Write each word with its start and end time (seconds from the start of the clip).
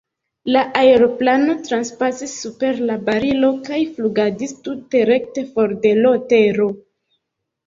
La 0.53 0.61
aeroplano 0.77 1.55
transpasis 1.67 2.33
super 2.45 2.81
la 2.91 2.95
barilo 3.11 3.51
kaj 3.69 3.79
flugadis 3.99 4.55
tute 4.69 5.03
rekte 5.11 5.45
for 5.53 5.77
de 5.87 5.93
l' 6.01 6.17
tero. 6.35 6.69